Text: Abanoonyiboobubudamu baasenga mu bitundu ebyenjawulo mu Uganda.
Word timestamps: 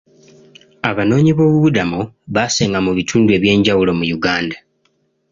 Abanoonyiboobubudamu 0.89 2.01
baasenga 2.33 2.79
mu 2.85 2.91
bitundu 2.97 3.29
ebyenjawulo 3.37 3.91
mu 3.99 4.05
Uganda. 4.17 4.57